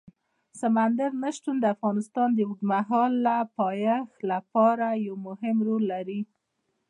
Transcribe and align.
سمندر 0.61 1.11
نه 1.23 1.29
شتون 1.37 1.55
د 1.59 1.65
افغانستان 1.75 2.29
د 2.33 2.39
اوږدمهاله 2.47 3.35
پایښت 3.57 4.17
لپاره 4.31 4.87
یو 5.07 5.15
مهم 5.27 5.57
رول 5.67 5.83
لري. 5.93 6.21